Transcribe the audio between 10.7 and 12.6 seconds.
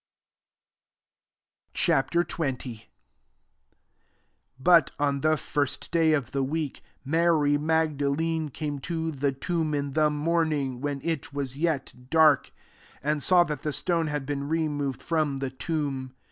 when it was yet dark,